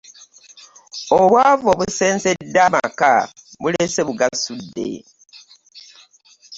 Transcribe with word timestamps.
Obwavu 1.17 1.65
obusensedde 1.73 2.59
amaka 2.67 3.11
bulese 3.61 4.01
bugasudde. 4.07 4.89